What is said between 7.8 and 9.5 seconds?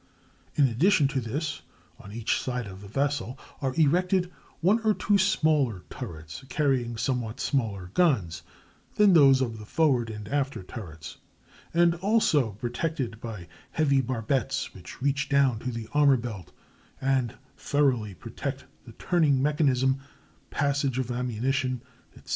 guns than those